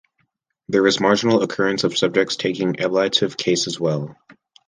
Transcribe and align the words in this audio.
There 0.67 0.87
is 0.87 0.99
marginal 0.99 1.43
occurrence 1.43 1.83
of 1.83 1.95
subjects 1.95 2.35
taking 2.35 2.79
ablative 2.81 3.37
case 3.37 3.67
as 3.67 3.79
well. 3.79 4.17